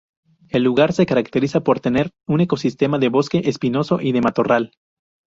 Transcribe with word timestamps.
El 0.49 0.63
lugar 0.63 0.93
se 0.93 1.05
caracteriza 1.05 1.59
por 1.59 1.79
tener 1.79 2.09
un 2.25 2.41
ecosistema 2.41 2.97
de 2.97 3.09
bosque 3.09 3.43
espinoso 3.45 4.01
y 4.01 4.13
de 4.13 4.21
matorral. 4.21 4.71